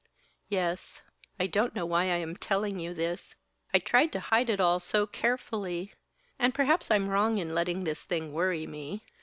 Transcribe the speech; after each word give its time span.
"Yes. 0.49 1.03
I 1.39 1.45
don't 1.45 1.75
know 1.75 1.85
why 1.85 2.05
I 2.05 2.15
am 2.17 2.35
telling 2.35 2.79
you 2.79 2.91
this. 2.91 3.35
I've 3.71 3.83
tried 3.85 4.11
to 4.13 4.19
hide 4.19 4.49
it 4.49 4.59
all 4.59 4.79
so 4.79 5.05
carefully. 5.05 5.93
And 6.39 6.55
perhaps 6.55 6.89
I'm 6.89 7.07
wrong 7.07 7.37
in 7.37 7.53
letting 7.53 7.83
this 7.83 8.03
thing 8.03 8.33
worry 8.33 8.65
me. 8.65 9.03